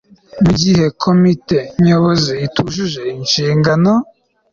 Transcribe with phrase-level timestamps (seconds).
[0.43, 3.91] Mu gihe Komite Nyobozi itujuje inshingano